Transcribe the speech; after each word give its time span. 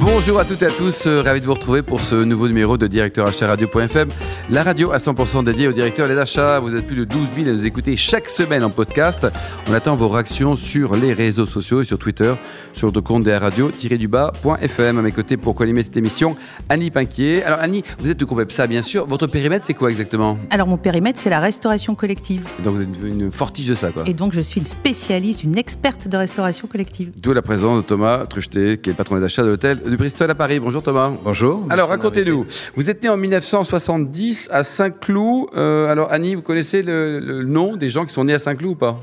Bonjour 0.00 0.38
à 0.38 0.44
toutes 0.44 0.62
et 0.62 0.66
à 0.66 0.70
tous, 0.70 1.06
euh, 1.06 1.22
ravi 1.22 1.40
de 1.40 1.46
vous 1.46 1.54
retrouver 1.54 1.80
pour 1.82 2.02
ce 2.02 2.16
nouveau 2.16 2.48
numéro 2.48 2.76
de 2.76 2.86
Directeur 2.86 3.26
Achat 3.26 3.46
Radio.fm, 3.46 4.08
la 4.50 4.62
radio 4.62 4.92
à 4.92 4.98
100% 4.98 5.42
dédiée 5.44 5.68
au 5.68 5.72
directeur 5.72 6.06
des 6.06 6.18
achats. 6.18 6.60
Vous 6.60 6.74
êtes 6.74 6.86
plus 6.86 6.96
de 6.96 7.04
12 7.04 7.28
000 7.34 7.48
à 7.48 7.52
nous 7.52 7.64
écouter 7.64 7.96
chaque 7.96 8.28
semaine 8.28 8.62
en 8.62 8.68
podcast. 8.68 9.26
On 9.68 9.72
attend 9.72 9.96
vos 9.96 10.08
réactions 10.08 10.54
sur 10.54 10.96
les 10.96 11.14
réseaux 11.14 11.46
sociaux 11.46 11.80
et 11.80 11.84
sur 11.84 11.98
Twitter, 11.98 12.34
sur 12.74 12.92
le 12.92 13.00
compte 13.00 13.24
des 13.24 13.36
radio-du-bas.fm. 13.36 14.98
À 14.98 15.02
mes 15.02 15.12
côtés 15.12 15.38
pour 15.38 15.54
co-animer 15.54 15.82
cette 15.82 15.96
émission, 15.96 16.36
Annie 16.68 16.90
Pinquier. 16.90 17.42
Alors 17.44 17.60
Annie, 17.60 17.82
vous 17.98 18.10
êtes 18.10 18.18
du 18.18 18.26
groupe 18.26 18.40
EPSA 18.40 18.66
bien 18.66 18.82
sûr. 18.82 19.06
Votre 19.06 19.26
périmètre 19.26 19.64
c'est 19.66 19.74
quoi 19.74 19.90
exactement? 19.90 20.38
Alors 20.50 20.66
mon 20.66 20.76
périmètre 20.76 21.18
c'est 21.18 21.30
la 21.30 21.40
restauration 21.40 21.94
collective. 21.94 22.46
Donc 22.62 22.74
vous 22.74 22.82
êtes 22.82 22.88
une, 23.02 23.22
une 23.22 23.32
fortige 23.32 23.68
de 23.68 23.74
ça 23.74 23.92
quoi. 23.92 24.04
Et 24.06 24.12
donc 24.14 24.34
je 24.34 24.42
suis 24.42 24.60
une 24.60 24.66
spécialiste, 24.66 25.42
une 25.42 25.56
experte 25.56 26.06
de 26.06 26.16
restauration 26.18 26.68
collective. 26.68 27.12
D'où 27.16 27.32
la 27.32 27.42
présence 27.42 27.82
de 27.82 27.86
Thomas 27.86 28.26
Trucheté, 28.26 28.78
qui 28.78 28.90
est 28.90 28.92
le 28.92 28.96
patron 28.96 29.16
des 29.16 29.24
achats 29.24 29.42
de 29.42 29.48
l'hôtel 29.48 29.80
Bristol 29.96 30.30
à 30.30 30.34
Paris. 30.34 30.58
Bonjour 30.60 30.82
Thomas. 30.82 31.10
Bonjour. 31.24 31.64
Alors 31.70 31.88
racontez-nous, 31.88 32.46
vous 32.76 32.90
êtes 32.90 33.02
né 33.02 33.08
en 33.08 33.16
1970 33.16 34.48
à 34.52 34.64
Saint-Cloud. 34.64 35.48
Euh, 35.56 35.90
alors 35.90 36.12
Annie, 36.12 36.34
vous 36.34 36.42
connaissez 36.42 36.82
le, 36.82 37.18
le 37.20 37.44
nom 37.44 37.76
des 37.76 37.88
gens 37.90 38.04
qui 38.04 38.12
sont 38.12 38.24
nés 38.24 38.34
à 38.34 38.38
Saint-Cloud 38.38 38.72
ou 38.72 38.76
pas? 38.76 39.00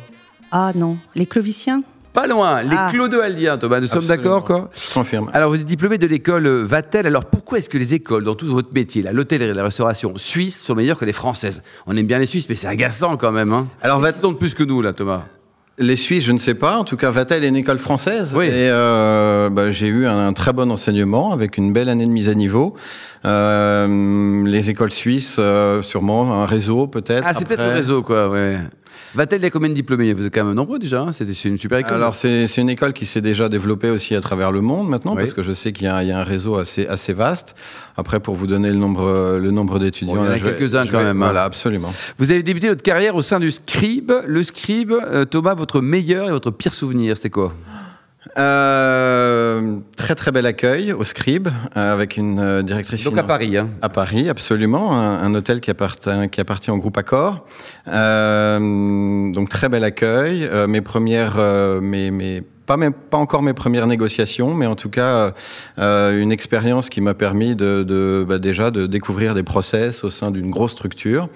Ah 0.52 0.71
non, 0.75 0.97
les 1.16 1.25
cloviciens? 1.25 1.83
Pas 2.13 2.27
loin, 2.27 2.61
les 2.61 2.75
Ah. 2.77 2.88
Clodoaldiens, 2.91 3.57
Thomas, 3.57 3.79
nous 3.79 3.88
sommes 3.88 4.05
d'accord 4.05 4.43
quoi? 4.43 4.69
Je 4.71 4.93
confirme. 4.93 5.31
Alors 5.33 5.49
vous 5.49 5.55
êtes 5.59 5.66
diplômé 5.66 5.97
de 5.97 6.05
l'école 6.05 6.47
Vatel, 6.47 7.07
alors 7.07 7.25
pourquoi 7.25 7.57
est-ce 7.57 7.69
que 7.69 7.77
les 7.80 7.95
écoles 7.95 8.23
dans 8.23 8.35
tout 8.35 8.45
votre 8.45 8.71
métier, 8.75 9.02
l'hôtellerie 9.11 9.49
et 9.49 9.53
la 9.55 9.63
restauration 9.63 10.13
suisse, 10.16 10.61
sont 10.61 10.75
meilleures 10.75 10.99
que 10.99 11.05
les 11.05 11.13
françaises? 11.13 11.63
On 11.88 11.97
aime 11.97 12.05
bien 12.05 12.19
les 12.19 12.27
Suisses, 12.27 12.47
mais 12.49 12.53
c'est 12.55 12.67
agaçant 12.67 13.17
quand 13.17 13.31
même. 13.31 13.52
Hein 13.52 13.67
Alors, 13.81 13.99
Vatel 13.99 14.22
de 14.22 14.35
plus 14.35 14.53
que 14.53 14.63
nous 14.63 14.80
là, 14.83 14.94
Thomas? 14.94 15.23
Les 15.79 15.95
Suisses, 15.95 16.23
je 16.25 16.31
ne 16.31 16.38
sais 16.38 16.53
pas. 16.53 16.77
En 16.77 16.83
tout 16.83 16.97
cas, 16.97 17.09
Vatel 17.09 17.43
est 17.43 17.47
une 17.47 17.55
école 17.55 17.79
française. 17.79 18.35
Oui. 18.38 18.45
Et 18.45 18.69
euh, 18.69 19.49
bah, 19.49 19.71
j'ai 19.71 19.88
eu 19.88 20.05
un, 20.05 20.27
un 20.27 20.33
très 20.33 20.53
bon 20.53 20.71
enseignement 20.71 21.31
avec 21.33 21.57
une 21.57 21.73
belle 21.73 21.89
année 21.89 22.05
de 22.05 22.11
mise 22.11 22.29
à 22.29 22.35
niveau. 22.35 22.75
Euh, 23.25 24.45
les 24.45 24.69
écoles 24.69 24.91
suisses, 24.91 25.38
euh, 25.39 25.81
sûrement 25.81 26.44
un 26.44 26.45
réseau 26.45 26.88
peut-être. 26.88 27.23
Ah, 27.25 27.33
c'est 27.33 27.47
peut-être 27.47 27.66
le 27.66 27.73
réseau 27.73 28.03
quoi, 28.03 28.29
ouais. 28.29 28.57
Vatel, 29.16 29.42
il 29.42 29.44
y 29.44 29.45
a 29.45 29.50
combien 29.52 29.69
de 29.69 29.75
diplômés 29.75 30.11
Vous 30.14 30.25
êtes 30.25 30.33
quand 30.33 30.44
même 30.44 30.56
nombreux 30.56 30.80
déjà, 30.80 31.02
hein 31.02 31.11
c'est 31.11 31.25
une 31.45 31.58
super 31.59 31.78
école. 31.78 31.94
Alors 31.94 32.16
c'est 32.16 32.45
une 32.58 32.69
école 32.69 32.94
qui 32.94 33.06
s'est 33.06 33.22
déjà 33.22 33.47
développée 33.47 33.92
aussi 33.92 34.16
à 34.16 34.22
travers 34.22 34.52
le 34.52 34.61
monde 34.61 34.89
maintenant, 34.89 35.11
Oui. 35.16 35.22
parce 35.22 35.33
que 35.33 35.44
je 35.44 35.53
sais 35.53 35.72
qu'il 35.72 35.86
y, 35.86 35.88
a 35.88 35.97
un- 35.97 36.02
il 36.02 36.08
y 36.09 36.11
a 36.11 36.17
un 36.19 36.23
réseau 36.23 36.56
assez 36.56 36.88
assez 36.88 37.14
vaste. 37.14 37.56
Après, 37.95 38.19
pour 38.19 38.34
vous 38.36 38.47
donner 38.47 38.69
le 38.69 38.75
nombre 38.75 39.38
le 39.39 39.52
nombre 39.52 39.78
d'étudiants, 39.78 40.16
Bon, 40.16 40.23
il 40.23 40.25
y 40.25 40.30
en 40.30 40.31
a 40.31 40.39
quelques-uns 40.39 40.88
quand 40.88 40.97
vais- 40.97 41.03
même, 41.03 41.22
hein. 41.22 41.25
Voilà, 41.25 41.44
absolument. 41.44 41.94
Vous 42.17 42.31
avez 42.31 42.41
débuté 42.41 42.69
votre 42.69 42.81
carrière 42.81 43.16
au 43.16 43.22
sein 43.22 43.39
du 43.39 43.52
Scribe. 43.52 44.11
Le 44.25 44.41
Scribe, 44.41 44.91
euh, 44.94 45.25
Thomas, 45.25 45.53
votre 45.53 45.80
meilleur 45.80 46.28
et 46.30 46.31
votre 46.31 46.50
pire 46.50 46.73
souvenir, 46.73 47.16
c'est 47.16 47.30
quoi? 47.30 47.53
Euh, 48.38 49.79
très 49.97 50.16
très 50.16 50.31
bel 50.31 50.45
accueil 50.45 50.93
au 50.93 51.03
Scribe 51.03 51.49
euh, 51.75 51.93
avec 51.93 52.17
une 52.17 52.39
euh, 52.39 52.61
directrice 52.61 53.03
Donc 53.03 53.17
à 53.17 53.23
Paris. 53.23 53.57
Hein. 53.57 53.69
À 53.81 53.89
Paris, 53.89 54.29
absolument, 54.29 54.93
un, 54.93 55.19
un 55.19 55.35
hôtel 55.35 55.59
qui 55.59 55.69
appartient, 55.69 56.29
qui 56.31 56.39
appartient 56.41 56.71
au 56.71 56.77
groupe 56.77 56.97
Accor. 56.97 57.45
Euh, 57.88 59.31
donc 59.31 59.49
très 59.49 59.69
bel 59.69 59.83
accueil. 59.83 60.45
Euh, 60.45 60.67
mes 60.67 60.81
premières, 60.81 61.35
euh, 61.38 61.81
mes, 61.81 62.11
mes, 62.11 62.44
pas, 62.66 62.78
mes- 62.78 62.92
pas 62.92 63.17
encore 63.17 63.42
mes 63.42 63.53
premières 63.53 63.88
négociations, 63.88 64.53
mais 64.53 64.66
en 64.66 64.75
tout 64.75 64.89
cas 64.89 65.33
euh, 65.80 66.22
une 66.22 66.31
expérience 66.31 66.89
qui 66.89 67.02
m'a 67.02 67.14
permis 67.14 67.56
de, 67.56 67.83
de 67.83 68.25
bah, 68.28 68.39
déjà 68.39 68.72
de 68.72 68.88
découvrir 68.88 69.33
des 69.36 69.44
process 69.44 70.03
au 70.03 70.09
sein 70.09 70.31
d'une 70.31 70.50
grosse 70.52 70.72
structure, 70.72 71.30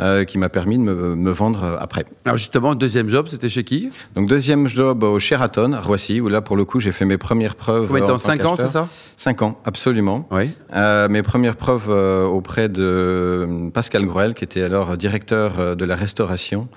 euh, 0.00 0.24
qui 0.24 0.38
m'a 0.38 0.48
permis 0.48 0.76
de 0.78 0.82
me, 0.82 1.14
me 1.16 1.30
vendre 1.30 1.76
après. 1.80 2.04
Alors 2.24 2.36
justement, 2.38 2.74
deuxième 2.74 3.08
job, 3.08 3.26
c'était 3.28 3.48
chez 3.48 3.64
qui? 3.64 3.90
Donc 4.14 4.28
deuxième 4.28 4.68
job 4.68 5.02
au 5.02 5.18
Sheraton 5.18 5.72
à 5.72 5.80
Roissy, 5.80 6.20
où 6.20 6.28
là 6.28 6.40
pour 6.42 6.56
le 6.56 6.64
coup 6.64 6.80
j'ai 6.80 6.92
fait 6.92 7.04
mes 7.04 7.18
premières 7.18 7.54
preuves. 7.56 7.86
Combien 7.88 8.04
de 8.04 8.10
en 8.10 8.16
temps 8.16 8.18
tant 8.18 8.24
5 8.26 8.44
ans, 8.44 8.56
c'est 8.56 8.68
ça? 8.68 8.88
Cinq 9.16 9.42
ans, 9.42 9.58
absolument. 9.64 10.28
Oui. 10.30 10.50
Euh, 10.74 11.08
mes 11.08 11.22
premières 11.22 11.56
preuves 11.56 11.86
euh, 11.90 12.24
auprès 12.24 12.68
de 12.68 12.82
euh, 12.82 13.70
Pascal 13.70 14.04
Gruel, 14.06 14.34
qui 14.34 14.44
était 14.44 14.62
alors 14.62 14.96
directeur 14.96 15.54
euh, 15.58 15.74
de 15.74 15.84
la 15.84 15.96
restauration, 15.96 16.68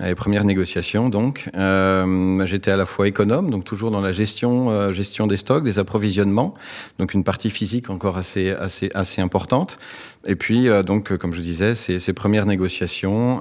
euh, 0.00 0.06
les 0.08 0.14
premières 0.14 0.44
négociations. 0.44 1.08
Donc, 1.08 1.48
euh, 1.56 2.44
j'étais 2.46 2.70
à 2.70 2.76
la 2.76 2.86
fois 2.86 3.08
économe, 3.08 3.47
donc 3.48 3.64
toujours 3.64 3.90
dans 3.90 4.00
la 4.00 4.12
gestion, 4.12 4.70
euh, 4.70 4.92
gestion 4.92 5.26
des 5.26 5.36
stocks, 5.36 5.64
des 5.64 5.78
approvisionnements, 5.78 6.54
donc 6.98 7.14
une 7.14 7.24
partie 7.24 7.50
physique 7.50 7.90
encore 7.90 8.16
assez, 8.16 8.50
assez, 8.50 8.90
assez 8.94 9.20
importante. 9.20 9.78
Et 10.26 10.36
puis, 10.36 10.68
euh, 10.68 10.82
donc, 10.82 11.12
euh, 11.12 11.18
comme 11.18 11.32
je 11.34 11.40
disais, 11.40 11.74
ces, 11.74 11.98
ces 11.98 12.12
premières 12.12 12.46
négociations. 12.46 13.40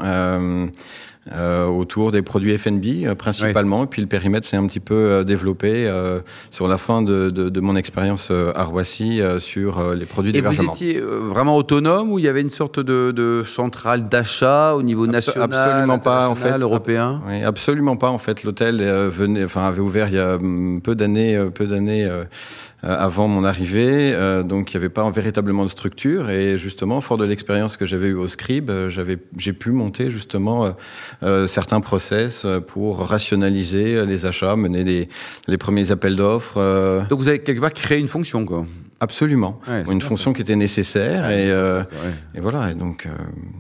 Euh, 1.34 1.66
autour 1.66 2.12
des 2.12 2.22
produits 2.22 2.58
F&B 2.58 3.06
euh, 3.06 3.16
principalement, 3.16 3.84
et 3.84 3.88
puis 3.88 4.02
le 4.02 4.08
périmètre 4.08 4.48
s'est 4.48 4.58
un 4.58 4.66
petit 4.68 4.80
peu 4.80 4.96
euh, 4.96 5.24
développé 5.24 5.92
sur 6.52 6.68
la 6.68 6.78
fin 6.78 7.02
de, 7.02 7.30
de, 7.30 7.50
de 7.50 7.60
mon 7.60 7.76
expérience 7.76 8.32
à 8.32 8.64
Roissy 8.64 9.22
sur 9.40 9.94
les 9.94 10.06
produits 10.06 10.32
Et 10.32 10.42
vous 10.42 10.50
d'hébergement. 10.50 10.74
étiez 10.74 11.02
vraiment 11.02 11.56
autonome 11.58 12.12
ou 12.12 12.20
il 12.20 12.26
y 12.26 12.28
avait 12.28 12.42
une 12.42 12.50
sorte 12.50 12.80
de, 12.80 13.12
de 13.12 13.44
centrale 13.46 14.08
d'achat 14.10 14.74
au 14.76 14.84
niveau 14.84 15.08
national, 15.08 15.54
absolument 15.54 16.00
pas, 16.00 16.30
en 16.30 16.36
fait. 16.36 16.58
européen? 16.58 17.22
Oui, 17.28 17.44
absolument 17.44 17.96
pas. 17.96 18.10
En 18.10 18.18
fait, 18.18 18.44
l'hôtel 18.44 18.82
venait, 18.82 19.44
enfin, 19.44 19.66
avait 19.66 19.82
ouvert 19.82 20.08
il 20.10 20.16
y 20.16 20.20
a 20.20 20.36
hum, 20.36 20.82
peu 20.82 20.96
d'années, 20.96 21.38
peu 21.54 21.66
d'années 21.66 22.10
avant 22.84 23.28
mon 23.28 23.44
arrivée, 23.44 24.14
euh, 24.14 24.44
donc 24.44 24.72
il 24.72 24.78
n'y 24.78 24.82
avait 24.82 24.94
pas 24.94 25.10
véritablement 25.10 25.66
de 25.66 25.70
structure. 25.70 26.30
Et 26.30 26.58
justement, 26.58 27.02
fort 27.02 27.18
de 27.18 27.26
l'expérience 27.26 27.76
que 27.76 27.86
j'avais 27.86 28.08
eue 28.08 28.14
au 28.16 28.28
Scribe, 28.28 28.70
euh, 28.70 28.90
j'avais, 28.90 29.18
j'ai 29.38 29.54
pu 29.54 29.72
monter 29.72 30.10
justement 30.10 30.66
euh, 30.66 30.72
euh, 31.24 31.48
certains 31.48 31.82
process 31.82 32.46
euh, 32.46 32.60
pour 32.60 33.00
rationaliser 33.00 33.96
euh, 33.96 34.06
les 34.06 34.26
achats, 34.26 34.56
mener 34.56 34.84
les, 34.84 35.10
les 35.48 35.58
premiers 35.58 35.92
appels 35.92 36.16
d'offres. 36.16 36.58
euh, 36.58 37.02
Donc 37.10 37.20
vous 37.20 37.28
avez 37.28 37.40
quelque 37.40 37.62
part 37.62 37.74
créé 37.74 38.00
une 38.00 38.08
fonction, 38.08 38.46
quoi. 38.46 38.66
Absolument, 39.00 39.60
Ouais, 39.68 39.84
une 39.90 40.02
fonction 40.02 40.34
qui 40.34 40.42
était 40.42 40.56
nécessaire. 40.56 41.24
Ouais, 41.28 41.44
et, 41.44 41.48
c'est 41.48 41.54
euh, 41.54 41.82
ça, 41.84 41.88
et 42.36 42.40
voilà, 42.40 42.72
et 42.72 42.74
donc 42.74 43.06
euh, 43.06 43.10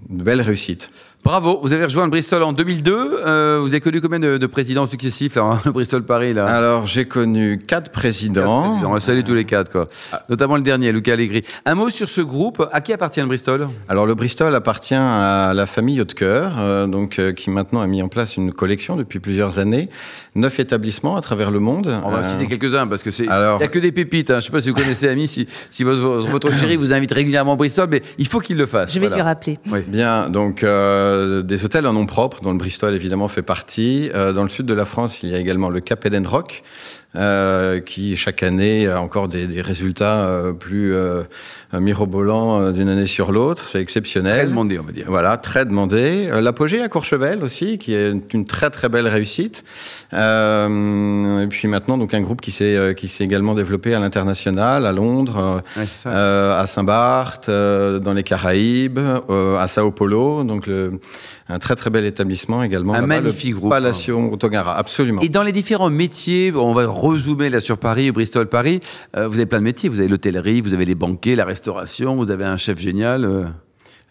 une 0.09 0.23
belle 0.23 0.41
réussite. 0.41 0.89
Bravo, 1.23 1.59
vous 1.61 1.73
avez 1.73 1.83
rejoint 1.83 2.05
le 2.05 2.09
Bristol 2.11 2.41
en 2.43 2.53
2002. 2.53 2.93
Euh, 3.25 3.57
vous 3.59 3.67
avez 3.69 3.81
connu 3.81 3.99
combien 3.99 4.19
de, 4.19 4.37
de 4.37 4.47
présidents 4.47 4.87
successifs, 4.87 5.35
là, 5.35 5.41
hein, 5.43 5.61
le 5.65 5.71
Bristol 5.73 6.03
Paris 6.03 6.31
là? 6.31 6.45
Alors, 6.45 6.85
j'ai 6.85 7.03
connu 7.05 7.59
quatre 7.59 7.91
présidents. 7.91 8.79
On 8.85 8.91
va 8.93 8.99
saluer 9.01 9.23
tous 9.23 9.33
les 9.33 9.43
quatre, 9.43 9.69
quoi. 9.69 9.87
Notamment 10.29 10.55
le 10.55 10.61
dernier, 10.61 10.91
Luca 10.93 11.13
Allegri. 11.13 11.43
Un 11.65 11.75
mot 11.75 11.89
sur 11.89 12.07
ce 12.07 12.21
groupe. 12.21 12.65
À 12.71 12.79
qui 12.79 12.93
appartient 12.93 13.19
le 13.19 13.25
Bristol? 13.25 13.67
Alors 13.89 14.05
le 14.05 14.15
Bristol 14.15 14.55
appartient 14.55 14.93
à 14.95 15.51
la 15.53 15.65
famille 15.65 15.99
Haute-Cœur, 15.99 16.87
donc 16.87 17.19
qui 17.35 17.49
maintenant 17.49 17.81
a 17.81 17.87
mis 17.87 18.01
en 18.01 18.07
place 18.07 18.37
une 18.37 18.53
collection 18.53 18.95
depuis 18.95 19.19
plusieurs 19.19 19.59
années, 19.59 19.89
neuf 20.35 20.59
établissements 20.59 21.17
à 21.17 21.21
travers 21.21 21.51
le 21.51 21.59
monde. 21.59 21.93
On 22.05 22.11
va 22.11 22.23
citer 22.23 22.47
quelques-uns 22.47 22.87
parce 22.87 23.03
que 23.03 23.11
c'est. 23.11 23.23
Il 23.25 23.29
n'y 23.29 23.63
a 23.63 23.67
que 23.67 23.79
des 23.79 23.91
pépites. 23.91 24.29
hein. 24.29 24.35
Je 24.35 24.37
ne 24.37 24.41
sais 24.43 24.51
pas 24.51 24.61
si 24.61 24.69
vous 24.69 24.75
connaissez 24.75 25.09
Ami, 25.09 25.26
si, 25.27 25.47
si 25.69 25.83
votre, 25.83 25.99
votre 26.29 26.51
chéri 26.53 26.75
vous 26.75 26.93
invite 26.93 27.11
régulièrement 27.11 27.53
au 27.53 27.57
Bristol, 27.57 27.87
mais 27.89 28.01
il 28.17 28.27
faut 28.27 28.39
qu'il 28.39 28.57
le 28.57 28.65
fasse. 28.65 28.91
Je 28.93 28.99
vais 28.99 29.07
Voilà. 29.07 29.15
lui 29.17 29.21
rappeler. 29.23 29.59
Oui. 29.71 29.79
Bien, 29.87 30.29
donc 30.29 30.63
euh, 30.63 31.41
des 31.41 31.63
hôtels 31.65 31.85
en 31.87 31.93
nom 31.93 32.05
propre, 32.05 32.41
dont 32.41 32.51
le 32.51 32.57
Bristol 32.57 32.93
évidemment 32.95 33.27
fait 33.27 33.41
partie. 33.41 34.09
Euh, 34.15 34.33
dans 34.33 34.43
le 34.43 34.49
sud 34.49 34.65
de 34.65 34.73
la 34.73 34.85
France, 34.85 35.23
il 35.23 35.29
y 35.29 35.35
a 35.35 35.37
également 35.37 35.69
le 35.69 35.79
Cap 35.79 36.05
Eden 36.05 36.25
Rock, 36.27 36.63
euh, 37.17 37.79
qui 37.79 38.15
chaque 38.15 38.43
année 38.43 38.87
a 38.87 39.01
encore 39.01 39.27
des, 39.27 39.47
des 39.47 39.61
résultats 39.61 40.19
euh, 40.19 40.53
plus 40.53 40.95
euh, 40.95 41.23
mirobolants 41.73 42.71
d'une 42.71 42.89
année 42.89 43.07
sur 43.07 43.31
l'autre. 43.31 43.65
C'est 43.67 43.81
exceptionnel. 43.81 44.35
Très 44.35 44.45
demandé, 44.45 44.77
on 44.77 44.83
va 44.83 44.91
dire. 44.91 45.05
Voilà, 45.07 45.37
très 45.37 45.65
demandé. 45.65 46.29
L'apogée 46.41 46.81
à 46.81 46.89
Courchevel 46.89 47.43
aussi, 47.43 47.79
qui 47.79 47.95
est 47.95 48.13
une 48.33 48.45
très 48.45 48.69
très 48.69 48.87
belle 48.87 49.07
réussite. 49.07 49.63
Et 50.13 51.47
puis 51.49 51.67
maintenant, 51.67 51.97
donc 51.97 52.13
un 52.13 52.21
groupe 52.21 52.41
qui 52.41 52.51
s'est 52.51 52.93
qui 52.95 53.07
s'est 53.07 53.23
également 53.23 53.55
développé 53.55 53.93
à 53.93 53.99
l'international, 53.99 54.85
à 54.85 54.91
Londres, 54.91 55.61
Ouais, 55.75 55.83
à 56.11 56.65
Saint-Barth, 56.67 57.49
dans 57.49 58.13
les 58.13 58.23
Caraïbes, 58.23 58.99
à 58.99 59.67
Sao 59.67 59.91
Paulo. 59.91 60.43
Donc 60.43 60.67
le, 60.67 60.99
un 61.49 61.59
très 61.59 61.75
très 61.75 61.89
bel 61.89 62.05
établissement 62.05 62.61
également. 62.63 62.93
Un 62.93 63.05
magnifique 63.05 63.53
le 63.53 63.59
groupe, 63.59 63.71
Palacio 63.71 64.35
Tongara, 64.37 64.77
absolument. 64.77 65.21
Et 65.21 65.29
dans 65.29 65.43
les 65.43 65.53
différents 65.53 65.89
métiers, 65.89 66.51
on 66.53 66.73
va 66.73 66.85
rezoomer 67.07 67.49
là 67.49 67.59
sur 67.59 67.77
Paris, 67.77 68.11
Bristol, 68.11 68.47
Paris. 68.47 68.79
euh, 69.15 69.27
vous 69.27 69.35
avez 69.35 69.45
plein 69.45 69.59
de 69.59 69.63
métiers. 69.63 69.89
Vous 69.89 69.99
avez 69.99 70.09
l'hôtellerie, 70.09 70.61
vous 70.61 70.73
avez 70.73 70.85
les 70.85 70.95
banquets, 70.95 71.35
la 71.35 71.45
restauration, 71.45 72.15
vous 72.15 72.31
avez 72.31 72.45
un 72.45 72.57
chef 72.57 72.79
génial. 72.79 73.53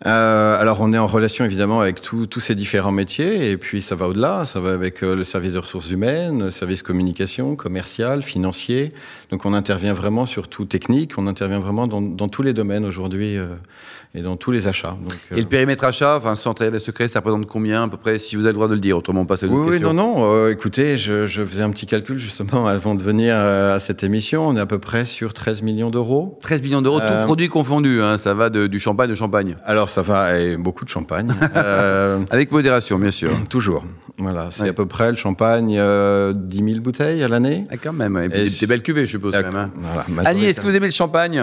Euh. 0.04 0.60
Alors 0.60 0.82
on 0.82 0.92
est 0.92 0.98
en 0.98 1.06
relation 1.06 1.44
évidemment 1.46 1.80
avec 1.80 2.02
tous 2.02 2.26
tous 2.26 2.40
ces 2.40 2.54
différents 2.54 2.92
métiers 2.92 3.50
et 3.50 3.56
puis 3.56 3.80
ça 3.80 3.94
va 3.94 4.08
au-delà, 4.08 4.44
ça 4.44 4.60
va 4.60 4.72
avec 4.74 5.02
euh, 5.02 5.16
le 5.16 5.24
service 5.24 5.54
de 5.54 5.58
ressources 5.58 5.90
humaines, 5.90 6.44
le 6.44 6.50
service 6.50 6.82
communication, 6.82 7.56
commercial, 7.56 8.22
financier. 8.22 8.90
Donc 9.30 9.46
on 9.46 9.54
intervient 9.54 9.94
vraiment 9.94 10.26
sur 10.26 10.48
tout 10.48 10.66
technique, 10.66 11.12
on 11.16 11.26
intervient 11.26 11.60
vraiment 11.60 11.86
dans, 11.86 12.02
dans 12.02 12.28
tous 12.28 12.42
les 12.42 12.52
domaines 12.52 12.84
aujourd'hui 12.84 13.38
euh, 13.38 13.46
et 14.14 14.20
dans 14.22 14.36
tous 14.36 14.50
les 14.50 14.66
achats. 14.68 14.96
Donc, 15.00 15.12
Et 15.36 15.40
le 15.40 15.46
périmètre 15.46 15.84
achat, 15.84 16.16
enfin, 16.16 16.34
sans 16.36 16.52
trahir 16.54 16.72
le 16.72 16.78
secret, 16.78 17.06
ça 17.08 17.18
représente 17.20 17.46
combien 17.46 17.82
à 17.84 17.88
peu 17.88 17.96
près, 17.98 18.18
si 18.18 18.36
vous 18.36 18.42
avez 18.42 18.50
le 18.52 18.54
droit 18.54 18.68
de 18.68 18.74
le 18.74 18.80
dire, 18.80 18.96
autrement 18.96 19.24
pas 19.26 19.36
c'est 19.36 19.46
une 19.46 19.52
Oui, 19.52 19.60
oui, 19.64 19.70
question. 19.72 19.92
non, 19.94 20.18
non. 20.20 20.48
écoutez, 20.48 20.96
je, 20.96 21.26
je 21.26 21.44
faisais 21.44 21.62
un 21.62 21.70
petit 21.70 21.86
calcul 21.86 22.18
justement 22.18 22.66
avant 22.66 22.94
de 22.94 23.02
venir 23.02 23.34
à 23.36 23.78
cette 23.78 24.04
émission. 24.04 24.46
On 24.48 24.56
est 24.56 24.60
à 24.60 24.66
peu 24.66 24.78
près 24.78 25.04
sur 25.06 25.34
13 25.34 25.60
millions 25.62 25.90
d'euros. 25.90 26.38
13 26.42 26.62
millions 26.62 26.80
d'euros, 26.82 27.00
Euh, 27.00 27.20
tout 27.20 27.26
produit 27.26 27.48
confondu, 27.48 28.00
hein, 28.02 28.16
ça 28.18 28.32
va 28.34 28.48
de- 28.50 28.66
du 28.66 28.78
champagne 28.78 29.10
au 29.12 29.14
champagne. 29.16 29.56
Alors 29.64 29.85
Alors 29.86 29.94
ça 29.94 30.02
va, 30.02 30.36
et 30.36 30.56
beaucoup 30.56 30.84
de 30.84 30.90
champagne. 30.90 31.32
euh, 31.56 32.18
Avec 32.30 32.50
modération, 32.50 32.98
bien 32.98 33.12
sûr. 33.12 33.30
Toujours. 33.48 33.84
Voilà, 34.18 34.48
c'est 34.50 34.64
ouais. 34.64 34.70
à 34.70 34.72
peu 34.72 34.86
près 34.86 35.12
le 35.12 35.16
champagne, 35.16 35.76
euh, 35.78 36.32
10 36.34 36.56
000 36.72 36.80
bouteilles 36.80 37.22
à 37.22 37.28
l'année. 37.28 37.66
Ah, 37.70 37.76
quand 37.76 37.92
même, 37.92 38.16
et, 38.16 38.46
et 38.46 38.50
des 38.50 38.66
belles 38.66 38.82
cuvées, 38.82 39.06
je 39.06 39.12
suppose. 39.12 39.32
Quand 39.32 39.44
même, 39.44 39.54
hein. 39.54 39.70
voilà, 40.08 40.28
Annie, 40.28 40.46
est-ce 40.46 40.60
que 40.60 40.66
vous 40.66 40.74
aimez 40.74 40.86
le 40.86 40.92
champagne? 40.92 41.40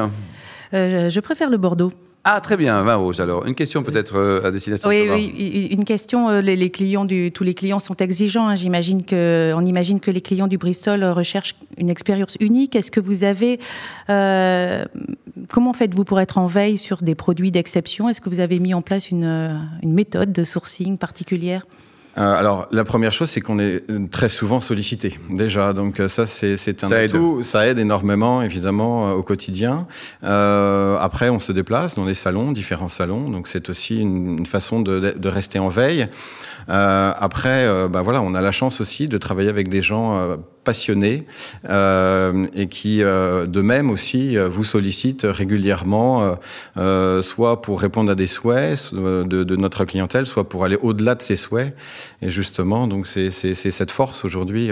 Euh, 0.73 1.09
Je 1.09 1.19
préfère 1.21 1.49
le 1.49 1.55
Bordeaux. 1.55 1.93
Ah, 2.25 2.39
très 2.39 2.55
bien, 2.55 2.81
vin 2.83 2.95
rouge. 2.95 3.19
Alors, 3.19 3.45
une 3.45 3.53
question 3.53 3.83
peut-être 3.83 4.15
euh, 4.15 4.45
à 4.45 4.51
destination 4.51 4.87
Oui, 4.87 5.09
oui, 5.09 5.67
une 5.71 5.83
question. 5.83 6.29
euh, 6.29 6.39
Les, 6.39 6.55
les, 6.55 6.69
clients 6.69 7.03
du, 7.03 7.33
tous 7.33 7.43
les 7.43 7.53
clients 7.53 7.79
sont 7.79 7.95
exigeants. 7.95 8.47
Hein. 8.47 8.55
J'imagine 8.55 9.03
que, 9.03 9.51
on 9.57 9.61
imagine 9.61 9.99
que 9.99 10.09
les 10.09 10.21
clients 10.21 10.47
du 10.47 10.57
Bristol 10.57 11.03
recherchent 11.03 11.55
une 11.77 11.89
expérience 11.89 12.37
unique. 12.39 12.77
Est-ce 12.77 12.91
que 12.91 13.01
vous 13.01 13.25
avez, 13.25 13.59
euh, 14.09 14.85
comment 15.49 15.73
faites-vous 15.73 16.05
pour 16.05 16.21
être 16.21 16.37
en 16.37 16.47
veille 16.47 16.77
sur 16.77 17.03
des 17.03 17.15
produits 17.15 17.51
d'exception? 17.51 18.07
Est-ce 18.07 18.21
que 18.21 18.29
vous 18.29 18.39
avez 18.39 18.59
mis 18.59 18.73
en 18.73 18.81
place 18.81 19.11
une, 19.11 19.59
une 19.81 19.93
méthode 19.93 20.31
de 20.31 20.45
sourcing 20.45 20.97
particulière? 20.97 21.65
Euh, 22.17 22.35
alors, 22.35 22.67
la 22.71 22.83
première 22.83 23.11
chose, 23.11 23.29
c'est 23.29 23.41
qu'on 23.41 23.57
est 23.59 23.83
très 24.11 24.29
souvent 24.29 24.61
sollicité, 24.61 25.17
déjà. 25.29 25.73
Donc, 25.73 26.01
ça, 26.07 26.25
c'est 26.25 26.53
un 26.83 26.87
ça 26.87 26.95
atout. 26.97 27.37
Aide. 27.39 27.45
Ça 27.45 27.67
aide 27.67 27.79
énormément, 27.79 28.41
évidemment, 28.41 29.09
euh, 29.09 29.13
au 29.13 29.23
quotidien. 29.23 29.87
Euh, 30.23 30.97
après, 30.99 31.29
on 31.29 31.39
se 31.39 31.51
déplace 31.51 31.95
dans 31.95 32.05
les 32.05 32.13
salons, 32.13 32.51
différents 32.51 32.87
salons. 32.87 33.29
Donc, 33.29 33.47
c'est 33.47 33.67
aussi 33.69 33.99
une, 33.99 34.39
une 34.39 34.45
façon 34.45 34.81
de, 34.81 35.15
de, 35.17 35.29
rester 35.29 35.57
en 35.57 35.69
veille. 35.69 36.05
Euh, 36.69 37.13
après, 37.17 37.87
bah, 37.89 38.01
voilà, 38.01 38.21
on 38.21 38.33
a 38.35 38.41
la 38.41 38.51
chance 38.51 38.81
aussi 38.81 39.07
de 39.07 39.17
travailler 39.17 39.49
avec 39.49 39.69
des 39.69 39.81
gens 39.81 40.37
passionnés 40.63 41.19
euh, 41.69 42.47
et 42.53 42.67
qui, 42.67 43.03
euh, 43.03 43.45
de 43.45 43.61
même 43.61 43.89
aussi, 43.89 44.37
vous 44.37 44.63
sollicitent 44.63 45.27
régulièrement, 45.29 46.37
euh, 46.77 47.21
soit 47.21 47.61
pour 47.61 47.81
répondre 47.81 48.11
à 48.11 48.15
des 48.15 48.27
souhaits 48.27 48.93
de, 48.93 49.23
de, 49.23 49.55
notre 49.55 49.85
clientèle, 49.85 50.25
soit 50.25 50.49
pour 50.49 50.63
aller 50.65 50.77
au-delà 50.81 51.15
de 51.15 51.21
ces 51.21 51.35
souhaits. 51.35 51.75
Et 52.21 52.29
justement, 52.29 52.87
donc 52.87 53.07
c'est 53.07 53.31
cette 53.31 53.91
force 53.91 54.25
aujourd'hui. 54.25 54.71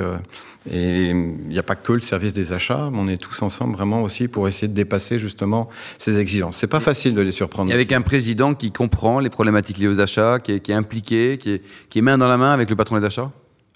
et 0.72 1.10
il 1.10 1.48
n'y 1.50 1.60
a 1.60 1.64
pas 1.64 1.76
que 1.76 1.94
le 1.94 2.02
service 2.02 2.34
des 2.34 2.54
achats, 2.54 2.90
mais 2.92 3.00
on 3.00 3.08
est 3.08 3.18
tous 3.18 3.42
ensemble 3.42 3.76
vraiment 3.76 4.04
aussi 4.04 4.28
pour 4.28 4.48
essayer 4.48 4.68
de 4.68 4.74
dépasser 4.74 5.20
justement 5.20 5.70
ces 5.98 6.20
exigences. 6.20 6.58
C'est 6.58 6.68
pas 6.68 6.80
facile 6.80 7.16
de 7.16 7.22
les 7.22 7.32
surprendre. 7.32 7.72
Et 7.72 7.74
avec 7.74 7.92
un 7.92 8.02
président 8.02 8.54
qui 8.54 8.72
comprend 8.72 9.20
les 9.20 9.30
problématiques 9.30 9.78
liées 9.78 9.88
aux 9.88 10.00
achats, 10.00 10.40
qui 10.40 10.54
est, 10.54 10.60
qui 10.60 10.72
est 10.72 10.76
impliqué, 10.76 11.38
qui 11.38 11.52
est, 11.52 11.62
qui 11.92 12.00
est 12.00 12.02
main 12.02 12.18
dans 12.18 12.28
la 12.28 12.38
main 12.38 12.52
avec 12.54 12.72
le 12.72 12.76
patron 12.76 13.00
des 13.00 13.06
achats? 13.06 13.30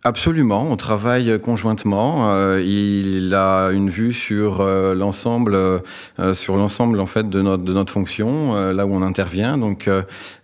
Absolument, 0.05 0.67
on 0.69 0.77
travaille 0.77 1.39
conjointement. 1.39 2.31
Euh, 2.31 2.61
il 2.63 3.33
a 3.33 3.71
une 3.71 3.89
vue 3.89 4.13
sur 4.13 4.61
euh, 4.61 4.93
l'ensemble, 4.93 5.55
euh, 5.55 6.33
sur 6.35 6.57
l'ensemble 6.57 6.99
en 6.99 7.07
fait 7.07 7.27
de 7.27 7.41
notre 7.41 7.63
de 7.63 7.73
notre 7.73 7.91
fonction, 7.91 8.53
là 8.71 8.85
où 8.85 8.93
on 8.93 9.01
intervient. 9.01 9.57
Donc, 9.57 9.89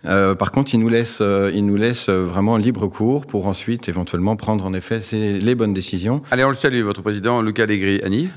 par 0.02 0.50
contre, 0.50 0.74
il 0.74 0.80
nous 0.80 0.88
laisse, 0.88 1.22
il 1.54 1.64
nous 1.64 1.76
laisse 1.76 2.08
vraiment 2.08 2.56
libre 2.56 2.88
cours 2.88 3.24
pour 3.26 3.46
ensuite 3.46 3.88
éventuellement 3.88 4.34
prendre 4.34 4.64
en 4.64 4.74
effet 4.74 4.98
les 5.12 5.54
bonnes 5.54 5.74
décisions. 5.74 6.22
Allez, 6.32 6.42
on 6.42 6.48
le 6.48 6.54
salue, 6.54 6.82
votre 6.82 7.02
président 7.02 7.40
Lucas 7.40 7.66
Legris, 7.66 8.00
Annie. 8.02 8.30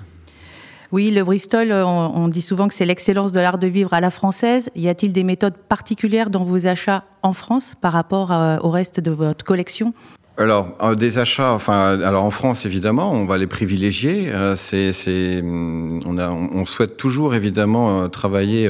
Oui, 0.91 1.11
le 1.11 1.23
Bristol, 1.23 1.71
on, 1.71 2.11
on 2.15 2.27
dit 2.27 2.41
souvent 2.41 2.67
que 2.67 2.73
c'est 2.73 2.85
l'excellence 2.85 3.31
de 3.31 3.39
l'art 3.39 3.57
de 3.57 3.67
vivre 3.67 3.93
à 3.93 4.01
la 4.01 4.09
française. 4.09 4.69
Y 4.75 4.87
a-t-il 4.87 5.11
des 5.11 5.23
méthodes 5.23 5.57
particulières 5.57 6.29
dans 6.29 6.43
vos 6.43 6.67
achats 6.67 7.03
en 7.23 7.33
France 7.33 7.73
par 7.79 7.93
rapport 7.93 8.31
à, 8.31 8.63
au 8.63 8.69
reste 8.69 8.99
de 8.99 9.11
votre 9.11 9.43
collection? 9.43 9.93
Alors, 10.37 10.75
euh, 10.81 10.95
des 10.95 11.17
achats, 11.17 11.53
enfin, 11.53 11.97
alors 12.01 12.25
en 12.25 12.31
France, 12.31 12.65
évidemment, 12.65 13.13
on 13.13 13.25
va 13.25 13.37
les 13.37 13.47
privilégier. 13.47 14.29
Euh, 14.33 14.55
c'est, 14.55 15.41
on, 15.41 16.65
souhaite 16.65 16.97
toujours, 16.97 17.35
évidemment, 17.35 18.01
euh, 18.01 18.07
travailler 18.09 18.69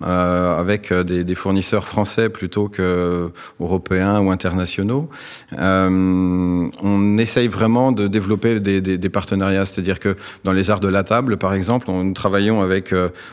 avec 0.00 0.92
des, 0.92 1.34
fournisseurs 1.34 1.86
français 1.86 2.28
plutôt 2.28 2.68
que 2.68 3.30
européens 3.60 4.20
ou 4.20 4.30
internationaux. 4.30 5.08
On 5.52 7.18
essaye 7.18 7.48
vraiment 7.48 7.92
de 7.92 8.08
développer 8.08 8.58
des, 8.60 9.08
partenariats, 9.08 9.66
c'est-à-dire 9.66 10.00
que 10.00 10.16
dans 10.42 10.52
les 10.52 10.70
arts 10.70 10.80
de 10.80 10.88
la 10.88 11.04
table, 11.04 11.36
par 11.36 11.54
exemple, 11.54 11.90
on, 11.90 12.02
nous 12.02 12.12
travaillons 12.12 12.60
avec, 12.60 12.92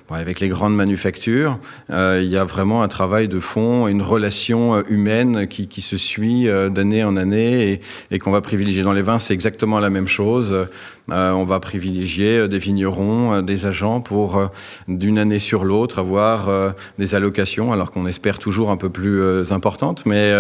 avec 0.10 0.40
les 0.40 0.50
grandes 0.50 0.76
manufactures. 0.76 1.58
il 1.90 2.28
y 2.28 2.38
a 2.38 2.44
vraiment 2.44 2.84
un 2.84 2.88
travail 2.88 3.28
de 3.28 3.40
fond, 3.40 3.88
une 3.88 4.02
relation 4.02 4.84
humaine 4.88 5.48
qui, 5.48 5.82
se 5.82 5.98
suit 5.98 6.48
d'année 6.70 7.04
en 7.04 7.18
année. 7.18 7.71
Et, 8.12 8.20
qu'on 8.20 8.32
va 8.32 8.42
privilégier. 8.42 8.84
Dans 8.84 8.94
les 8.94 9.02
vins, 9.02 9.20
c'est 9.20 9.34
exactement 9.34 9.80
la 9.80 9.90
même 9.90 10.08
chose. 10.08 10.68
Euh, 11.12 11.32
on 11.32 11.44
va 11.44 11.60
privilégier 11.60 12.48
des 12.48 12.60
vignerons, 12.60 13.34
euh, 13.34 13.42
des 13.42 13.66
agents 13.66 14.02
pour 14.02 14.38
euh, 14.38 14.48
d'une 14.88 15.18
année 15.18 15.40
sur 15.40 15.64
l'autre 15.64 16.00
avoir 16.00 16.50
des 16.98 17.16
allocations, 17.16 17.74
alors 17.74 17.92
qu'on 17.92 18.08
espère 18.08 18.40
toujours 18.40 18.72
un 18.72 18.78
peu 18.78 18.90
plus 18.90 19.52
importantes. 19.52 20.06
Mais, 20.06 20.34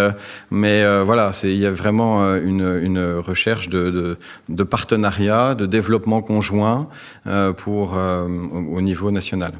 mais 0.49 1.03
voilà, 1.03 1.31
il 1.43 1.57
y 1.57 1.65
a 1.65 1.71
vraiment 1.71 2.35
une, 2.35 2.79
une 2.81 3.15
recherche 3.17 3.69
de, 3.69 3.89
de, 3.89 4.17
de, 4.49 4.63
partenariat, 4.63 5.55
de 5.55 5.65
développement 5.65 6.21
conjoint 6.21 6.87
pour, 7.57 7.97
au 7.97 8.81
niveau 8.81 9.11
national. 9.11 9.53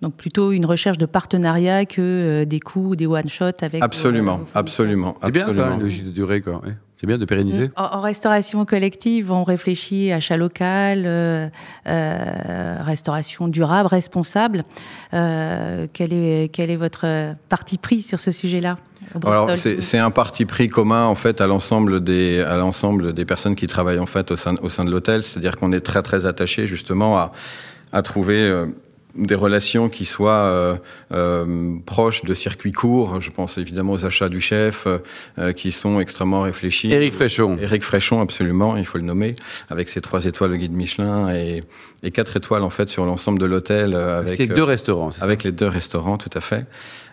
Donc 0.00 0.14
plutôt 0.14 0.52
une 0.52 0.66
recherche 0.66 0.98
de 0.98 1.06
partenariat 1.06 1.84
que 1.84 2.44
des 2.44 2.60
coups, 2.60 2.96
des 2.96 3.06
one-shots 3.06 3.62
avec. 3.62 3.82
Absolument, 3.82 4.40
absolument. 4.54 5.16
C'est 5.22 5.30
bien 5.30 5.50
ça, 5.50 5.72
une 5.74 5.80
logique 5.80 6.06
de 6.06 6.10
durée, 6.10 6.40
quoi. 6.40 6.60
Oui. 6.64 6.72
C'est 7.00 7.06
bien 7.06 7.16
de 7.16 7.24
pérenniser. 7.24 7.70
En, 7.76 7.96
en, 7.96 8.00
restauration 8.02 8.66
collective, 8.66 9.32
on 9.32 9.42
réfléchit 9.42 10.12
achat 10.12 10.36
local, 10.36 11.04
euh, 11.06 11.48
euh, 11.88 12.76
restauration 12.82 13.48
durable, 13.48 13.88
responsable. 13.88 14.64
Euh, 15.14 15.86
quel, 15.94 16.12
est, 16.12 16.52
quel 16.52 16.68
est 16.68 16.76
votre 16.76 17.34
parti 17.48 17.78
pris 17.78 18.02
sur 18.02 18.20
ce 18.20 18.32
sujet-là 18.32 18.76
alors 19.24 19.50
c'est 19.56 19.98
un 19.98 20.10
parti 20.10 20.44
pris 20.44 20.68
commun 20.68 21.06
en 21.06 21.16
fait 21.16 21.40
à 21.40 21.48
l'ensemble 21.48 22.04
des 22.04 22.40
à 22.42 22.58
l'ensemble 22.58 23.12
des 23.12 23.24
personnes 23.24 23.56
qui 23.56 23.66
travaillent 23.66 23.98
en 23.98 24.06
fait 24.06 24.30
au 24.30 24.36
sein 24.36 24.54
au 24.62 24.68
sein 24.68 24.84
de 24.84 24.90
l'hôtel, 24.90 25.22
c'est-à-dire 25.24 25.56
qu'on 25.56 25.72
est 25.72 25.80
très 25.80 26.02
très 26.02 26.26
attaché 26.26 26.66
justement 26.66 27.18
à 27.18 27.32
à 27.92 28.02
trouver 28.02 28.38
euh, 28.38 28.66
des 29.14 29.34
relations 29.34 29.88
qui 29.88 30.04
soient 30.04 30.32
euh, 30.32 30.76
euh, 31.12 31.74
proches 31.84 32.24
de 32.24 32.34
circuits 32.34 32.72
courts. 32.72 33.20
Je 33.20 33.30
pense 33.30 33.58
évidemment 33.58 33.92
aux 33.92 34.06
achats 34.06 34.28
du 34.28 34.40
chef, 34.40 34.86
euh, 35.38 35.52
qui 35.52 35.72
sont 35.72 36.00
extrêmement 36.00 36.42
réfléchis. 36.42 36.92
Éric 36.92 37.14
Fréchon. 37.14 37.58
Éric 37.60 37.82
Fréchon, 37.82 38.20
absolument, 38.20 38.76
il 38.76 38.84
faut 38.84 38.98
le 38.98 39.04
nommer, 39.04 39.34
avec 39.68 39.88
ses 39.88 40.00
trois 40.00 40.24
étoiles 40.24 40.52
au 40.52 40.56
guide 40.56 40.72
Michelin 40.72 41.34
et, 41.34 41.62
et 42.02 42.10
quatre 42.10 42.36
étoiles 42.36 42.62
en 42.62 42.70
fait 42.70 42.88
sur 42.88 43.04
l'ensemble 43.04 43.38
de 43.38 43.46
l'hôtel. 43.46 43.94
avec 43.94 44.38
les 44.38 44.46
deux 44.46 44.64
restaurants. 44.64 45.10
Avec 45.20 45.42
ça? 45.42 45.48
les 45.48 45.52
deux 45.52 45.68
restaurants, 45.68 46.18
tout 46.18 46.30
à 46.34 46.40
fait. 46.40 46.66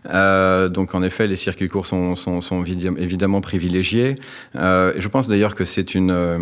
Euh, 0.10 0.70
donc 0.70 0.96
en 0.96 1.04
effet, 1.04 1.28
les 1.28 1.36
circuits 1.36 1.68
courts 1.68 1.86
sont, 1.86 2.16
sont, 2.16 2.42
sont 2.42 2.64
évidemment 2.64 3.42
privilégiés. 3.42 4.16
Euh, 4.56 4.94
je 4.98 5.08
pense 5.08 5.28
d'ailleurs 5.28 5.56
que 5.56 5.66
c'est 5.66 5.96
euh, 5.96 6.40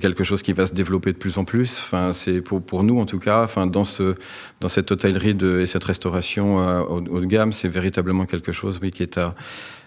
quelque 0.00 0.24
chose 0.24 0.42
qui 0.42 0.52
va 0.52 0.66
se 0.66 0.74
développer 0.74 1.12
de 1.12 1.18
plus 1.18 1.38
en 1.38 1.44
plus. 1.44 1.80
Enfin, 1.84 2.12
c'est 2.12 2.40
pour 2.40 2.62
pour 2.62 2.84
nous 2.84 3.00
en 3.00 3.06
tout 3.06 3.18
cas. 3.18 3.44
Enfin, 3.44 3.66
dans 3.66 3.84
ce, 3.84 4.14
dans 4.60 4.68
cette 4.68 4.90
hôtellerie 4.92 5.34
de, 5.34 5.60
et 5.60 5.66
cette 5.66 5.84
restauration 5.84 6.60
euh, 6.60 6.80
haut, 6.80 7.04
haut, 7.10 7.20
de 7.20 7.26
gamme, 7.26 7.52
c'est 7.52 7.68
véritablement 7.68 8.26
quelque 8.26 8.52
chose, 8.52 8.78
oui, 8.82 8.90
qui 8.90 9.02
est 9.02 9.18
à 9.18 9.34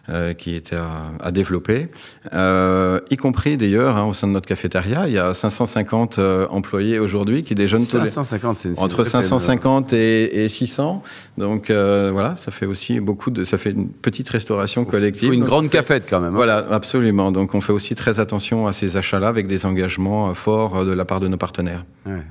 euh, 0.10 0.34
qui 0.34 0.56
était 0.56 0.78
à, 0.78 1.12
à 1.20 1.32
développer, 1.32 1.90
euh, 2.34 3.02
y 3.10 3.18
compris 3.18 3.58
d'ailleurs 3.58 3.98
hein, 3.98 4.06
au 4.06 4.14
sein 4.14 4.28
de 4.28 4.32
notre 4.32 4.48
cafétéria. 4.48 5.06
Il 5.08 5.14
y 5.14 5.18
a 5.18 5.34
550 5.34 6.18
euh, 6.18 6.48
employés 6.50 6.98
aujourd'hui 6.98 7.44
qui 7.44 7.56
déjeunent 7.56 7.82
550, 7.82 8.58
c'est 8.58 8.80
entre 8.80 9.04
550 9.04 9.92
et, 9.92 10.46
et, 10.46 10.48
600. 10.48 11.04
Donc 11.38 11.70
voilà, 11.70 12.38
ça 12.38 12.52
fait 12.52 12.66
aussi 12.66 13.02
beaucoup 13.02 13.32
de, 13.32 13.44
ça 13.44 13.58
fait 13.58 13.72
une 13.72 13.90
petite 13.90 14.30
restauration 14.30 14.86
collective. 14.86 15.34
Une 15.34 15.44
grande 15.44 15.70
cafette 15.70 16.08
quand 16.10 16.22
même. 16.22 16.34
Hein. 16.34 16.38
Voilà, 16.38 16.66
absolument. 16.72 17.34
Donc 17.34 17.54
on 17.54 17.60
fait 17.60 17.74
aussi 17.74 17.94
très 17.96 18.22
attention 18.22 18.66
à 18.66 18.72
ces 18.72 18.96
achats-là 18.96 19.28
avec 19.28 19.48
des 19.48 19.66
engagements 19.66 20.34
forts 20.34 20.86
de 20.86 20.92
la 20.94 21.04
part 21.04 21.20
de 21.20 21.28
nos 21.28 21.38
partenaires. 21.38 21.84
Ouais. 22.06 22.24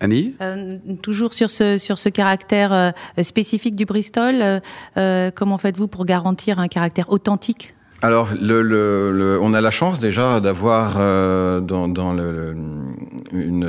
Annie? 0.00 0.34
Euh, 0.40 0.78
Toujours 1.02 1.34
sur 1.34 1.50
ce, 1.50 1.78
sur 1.78 1.98
ce 1.98 2.08
caractère 2.08 2.72
euh, 2.72 2.90
spécifique 3.22 3.76
du 3.76 3.84
Bristol, 3.84 4.60
euh, 4.96 5.30
comment 5.34 5.58
faites-vous 5.58 5.88
pour 5.88 6.04
garantir 6.04 6.58
un 6.58 6.68
caractère 6.68 7.10
authentique? 7.10 7.74
Alors, 8.02 8.30
on 8.32 9.54
a 9.54 9.60
la 9.60 9.70
chance 9.70 10.00
déjà 10.00 10.40
d'avoir 10.40 10.94
euh, 10.98 11.60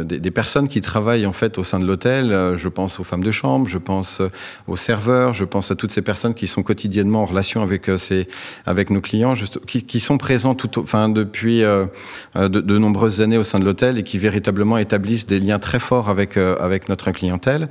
des, 0.04 0.32
personnes 0.32 0.70
qui 0.70 0.80
travaillent 0.80 1.26
en 1.26 1.34
fait 1.34 1.58
au 1.58 1.66
sein 1.66 1.80
de 1.80 1.86
l'hôtel. 1.86 2.56
Je 2.56 2.70
pense 2.70 3.02
aux 3.02 3.04
femmes 3.04 3.26
de 3.26 3.32
chambre, 3.32 3.68
je 3.68 3.78
pense 3.78 4.22
aux 4.68 4.78
serveurs, 4.78 5.34
je 5.34 5.44
pense 5.44 5.70
à 5.72 5.76
toutes 5.76 5.92
ces 5.92 6.02
personnes 6.02 6.34
qui 6.34 6.48
sont 6.48 6.64
quotidiennement 6.64 7.24
en 7.24 7.26
relation 7.26 7.62
avec 7.62 8.90
nos 8.90 9.02
clients, 9.02 9.34
qui, 9.68 10.00
sont 10.00 10.18
présents 10.18 10.56
depuis 11.10 11.64
euh, 11.64 11.86
de, 12.36 12.78
nombreuses 12.78 13.20
années 13.20 13.38
au 13.38 13.44
sein 13.44 13.60
de 13.60 13.66
l'hôtel 13.66 13.98
et 13.98 14.04
qui 14.04 14.18
véritablement 14.18 14.78
établissent 14.78 15.28
des 15.28 15.40
liens 15.40 15.60
très 15.60 15.80
forts 15.80 16.08
avec 16.10 16.38
notre 16.88 17.12
clientèle. 17.12 17.68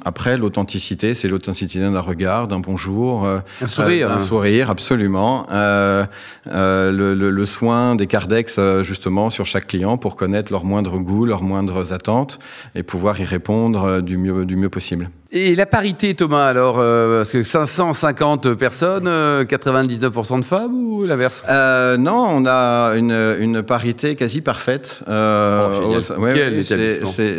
Euh, 0.00 0.10
après, 0.10 0.36
l'authenticité, 0.36 1.14
c'est 1.14 1.28
l'authenticité 1.28 1.80
d'un 1.80 2.00
regard, 2.00 2.48
d'un 2.48 2.60
bonjour, 2.60 3.26
un 3.26 3.66
sourire, 3.66 4.10
un 4.10 4.20
sourire 4.20 4.70
absolument. 4.70 5.46
Euh, 5.50 6.04
euh, 6.48 6.90
le, 6.90 7.14
le, 7.14 7.30
le, 7.30 7.46
soin 7.46 7.94
des 7.96 8.06
cardex, 8.06 8.60
justement, 8.82 9.30
sur 9.30 9.46
chaque 9.46 9.66
client 9.66 9.98
pour 9.98 10.16
connaître 10.16 10.52
leurs 10.52 10.64
moindres 10.64 10.98
goûts, 10.98 11.24
leurs 11.24 11.42
moindres 11.42 11.92
attentes 11.92 12.38
et 12.74 12.82
pouvoir 12.82 13.20
y 13.20 13.24
répondre 13.24 14.00
du 14.00 14.16
mieux, 14.16 14.44
du 14.44 14.56
mieux 14.56 14.70
possible. 14.70 15.10
Et 15.32 15.54
la 15.54 15.64
parité, 15.64 16.14
Thomas, 16.16 16.44
alors, 16.48 16.78
euh, 16.80 17.18
parce 17.20 17.30
que 17.30 17.44
550 17.44 18.54
personnes, 18.54 19.06
euh, 19.06 19.44
99% 19.44 20.40
de 20.40 20.44
femmes 20.44 20.74
ou 20.74 21.04
l'inverse? 21.04 21.44
Euh, 21.48 21.96
non, 21.96 22.26
on 22.30 22.46
a 22.46 22.94
une, 22.96 23.36
une 23.38 23.62
parité 23.62 24.16
quasi 24.16 24.40
parfaite. 24.40 25.02
Euh, 25.06 25.68
Oh, 25.84 25.92
ouais, 25.92 26.00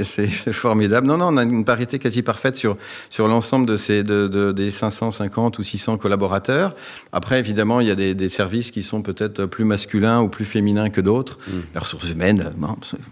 c'est- 0.06 0.52
formidable. 0.54 1.06
Non, 1.06 1.18
non, 1.18 1.28
on 1.34 1.38
a 1.38 1.44
une 1.44 1.66
parité 1.66 2.00
quasi 2.00 2.22
parfaite 2.22 2.56
sur, 2.56 2.78
sur 3.10 3.28
l'ensemble 3.28 3.66
de 3.66 3.76
ces, 3.76 4.04
de, 4.04 4.30
de- 4.30 4.54
des 4.54 4.72
550 4.72 5.60
ou 5.60 5.64
600 5.64 5.98
collaborateurs. 5.98 6.74
Après, 7.12 7.40
évidemment, 7.40 7.82
il 7.82 7.88
y 7.88 7.92
a 7.92 7.96
des, 7.96 8.16
des 8.16 8.30
services 8.30 8.72
qui 8.72 8.84
sont 8.84 9.02
peut-être 9.02 9.48
plus 9.48 9.66
masculins 9.66 10.22
ou 10.22 10.30
plus 10.30 10.46
féminins 10.46 10.90
que 10.90 11.02
d'autres. 11.02 11.40
Les 11.74 11.80
ressources 11.80 12.10
humaines, 12.10 12.52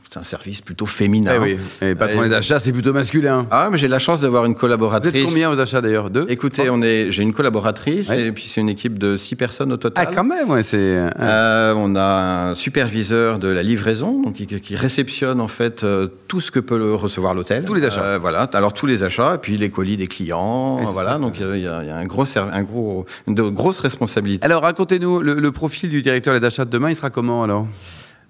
c'est 0.09 0.17
un 0.17 0.23
service 0.23 0.61
plutôt 0.61 0.85
féminin. 0.85 1.33
Eh 1.35 1.39
oui, 1.39 1.57
et 1.81 1.95
patron 1.95 2.23
Et- 2.23 2.29
des 2.29 2.35
achats, 2.35 2.59
c'est 2.61 2.71
plutôt 2.71 2.93
masculin. 2.93 3.45
Ah, 3.51 3.67
mais 3.69 3.77
j'ai 3.77 3.89
la 3.89 3.99
chance 3.99 4.21
d'avoir 4.21 4.45
une 4.45 4.55
Vous 4.68 4.68
collaboratrice. 4.69 5.15
êtes 5.15 5.25
combien 5.27 5.51
aux 5.51 5.59
achats 5.59 5.81
d'ailleurs? 5.81 6.09
Deux? 6.09 6.25
Écoutez, 6.29 6.69
on 6.69 6.81
est, 6.81 7.11
j'ai 7.11 7.23
une 7.23 7.33
collaboratrice 7.33 8.09
Ouais. 8.09 8.27
et 8.27 8.31
puis 8.31 8.45
c'est 8.47 8.61
une 8.61 8.69
équipe 8.69 8.97
de 8.97 9.17
six 9.17 9.35
personnes 9.35 9.71
au 9.73 9.77
total. 9.77 10.05
Ah, 10.07 10.11
quand 10.13 10.23
même, 10.23 10.49
ouais, 10.49 10.63
c'est. 10.63 10.77
Euh, 11.19 11.73
on 11.75 11.95
a 11.95 12.49
un 12.51 12.55
superviseur 12.55 13.39
de 13.39 13.47
la 13.47 13.63
livraison, 13.63 14.21
donc 14.21 14.35
qui, 14.35 14.47
qui 14.47 14.75
réceptionne 14.75 15.41
en 15.41 15.47
fait 15.47 15.83
euh, 15.83 16.07
tout 16.27 16.41
ce 16.41 16.51
que 16.51 16.59
peut 16.59 16.77
le 16.77 16.95
recevoir 16.95 17.33
l'hôtel. 17.33 17.65
Tous 17.65 17.73
les 17.73 17.83
achats. 17.85 18.03
Euh, 18.03 18.19
voilà, 18.19 18.43
alors 18.53 18.73
tous 18.73 18.85
les 18.85 19.03
achats, 19.03 19.35
et 19.35 19.37
puis 19.37 19.57
les 19.57 19.69
colis 19.69 19.97
des 19.97 20.07
clients. 20.07 20.77
Voilà, 20.85 21.13
ça. 21.13 21.17
donc 21.19 21.39
il 21.39 21.57
y 21.57 21.61
y 21.61 21.67
a 21.67 21.95
un 21.95 22.05
gros, 22.05 22.25
un 22.37 22.63
gros, 22.63 23.05
de 23.27 23.41
grosses 23.43 23.79
responsabilités. 23.79 24.45
Alors, 24.45 24.63
racontez-nous, 24.63 25.19
le, 25.21 25.33
le 25.35 25.51
profil 25.51 25.89
du 25.89 26.01
directeur 26.01 26.39
des 26.39 26.45
achats 26.45 26.65
de 26.65 26.69
demain, 26.69 26.89
il 26.89 26.95
sera 26.95 27.09
comment 27.09 27.43
alors? 27.43 27.67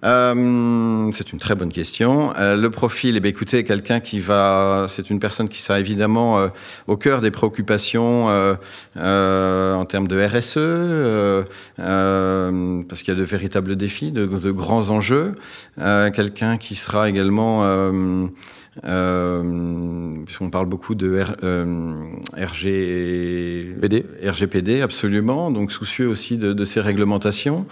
Euh, 0.05 1.11
c'est 1.13 1.33
une 1.33 1.39
très 1.39 1.55
bonne 1.55 1.71
question. 1.71 2.33
Euh, 2.37 2.55
le 2.55 2.69
profil, 2.69 3.17
eh 3.17 3.19
bien, 3.19 3.29
écoutez, 3.29 3.63
quelqu'un 3.65 3.99
qui 3.99 4.19
va, 4.19 4.85
c'est 4.87 5.09
une 5.09 5.19
personne 5.19 5.49
qui 5.49 5.61
sera 5.61 5.79
évidemment 5.79 6.39
euh, 6.39 6.47
au 6.87 6.95
cœur 6.95 7.19
des 7.21 7.31
préoccupations 7.31 8.27
en 8.27 9.85
termes 9.85 10.07
de 10.07 10.25
RSE, 10.25 11.45
parce 12.87 13.03
qu'il 13.03 13.13
y 13.13 13.17
a 13.17 13.19
de 13.19 13.25
véritables 13.25 13.75
défis, 13.75 14.11
de, 14.11 14.25
de 14.25 14.51
grands 14.51 14.89
enjeux. 14.89 15.35
Quelqu'un 15.77 16.57
qui 16.57 16.75
sera 16.75 17.09
également 17.09 17.63
euh, 18.85 20.23
puisqu'on 20.25 20.49
parle 20.49 20.67
beaucoup 20.67 20.95
de 20.95 21.19
R- 21.19 21.35
euh, 21.43 22.03
RG... 22.37 23.75
PD. 23.81 24.05
RGPD, 24.23 24.81
absolument, 24.81 25.51
donc 25.51 25.71
soucieux 25.71 26.07
aussi 26.07 26.37
de, 26.37 26.53
de 26.53 26.63
ces 26.63 26.79
réglementations. 26.79 27.65